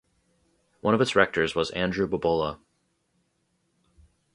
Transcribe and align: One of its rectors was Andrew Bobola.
One 0.79 0.95
of 0.95 1.01
its 1.01 1.15
rectors 1.15 1.53
was 1.53 1.69
Andrew 1.69 2.07
Bobola. 2.07 2.57